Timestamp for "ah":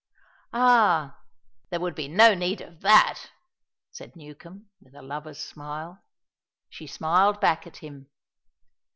0.51-1.19